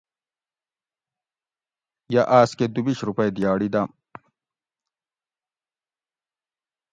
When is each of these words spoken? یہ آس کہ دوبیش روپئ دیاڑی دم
یہ 2.13 2.23
آس 2.39 2.49
کہ 2.57 2.65
دوبیش 2.73 2.99
روپئ 3.07 3.29
دیاڑی 3.35 3.67
دم 3.73 3.89